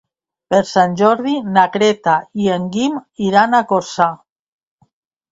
Per 0.51 0.59
Sant 0.67 0.93
Jordi 1.01 1.33
na 1.57 1.65
Greta 1.75 2.15
i 2.45 2.49
en 2.53 2.65
Guim 2.77 2.95
iran 3.27 3.53
a 3.53 3.61
Corçà. 3.73 4.09